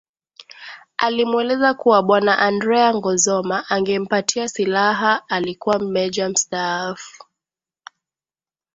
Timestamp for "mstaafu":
6.29-7.23